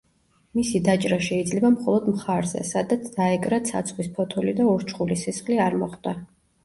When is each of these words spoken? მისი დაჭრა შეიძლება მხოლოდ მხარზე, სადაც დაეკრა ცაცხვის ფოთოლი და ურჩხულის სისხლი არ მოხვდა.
მისი 0.59 0.79
დაჭრა 0.85 1.17
შეიძლება 1.25 1.71
მხოლოდ 1.75 2.07
მხარზე, 2.13 2.63
სადაც 2.69 3.05
დაეკრა 3.19 3.61
ცაცხვის 3.71 4.11
ფოთოლი 4.17 4.57
და 4.61 4.67
ურჩხულის 4.75 5.27
სისხლი 5.29 5.61
არ 5.67 5.79
მოხვდა. 5.85 6.17